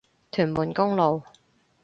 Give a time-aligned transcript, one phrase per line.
[0.31, 1.21] 屯門公路